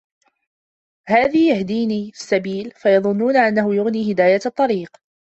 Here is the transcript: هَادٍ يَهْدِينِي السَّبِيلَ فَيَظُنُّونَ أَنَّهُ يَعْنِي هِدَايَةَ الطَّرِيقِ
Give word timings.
هَادٍ 1.07 1.35
يَهْدِينِي 1.35 2.09
السَّبِيلَ 2.09 2.71
فَيَظُنُّونَ 2.71 3.37
أَنَّهُ 3.37 3.75
يَعْنِي 3.75 4.11
هِدَايَةَ 4.11 4.41
الطَّرِيقِ 4.45 4.89